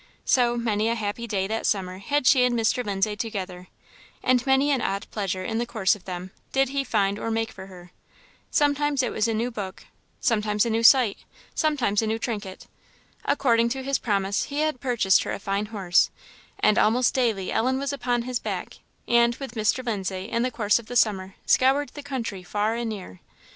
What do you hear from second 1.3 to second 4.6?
that summer, had she and Mr. Lindsay together, and